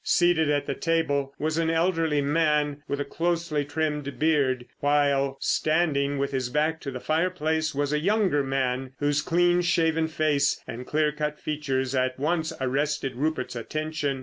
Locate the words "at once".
11.93-12.51